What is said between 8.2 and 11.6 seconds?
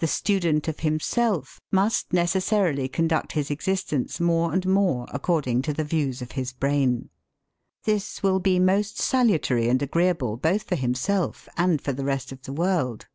will be most salutary and agreeable both for himself